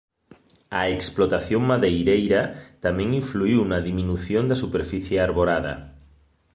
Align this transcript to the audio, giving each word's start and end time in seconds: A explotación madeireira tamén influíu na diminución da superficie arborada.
A 0.79 0.81
explotación 0.95 1.61
madeireira 1.71 2.41
tamén 2.85 3.09
influíu 3.21 3.61
na 3.67 3.79
diminución 3.87 4.43
da 4.47 4.59
superficie 4.63 5.17
arborada. 5.27 5.73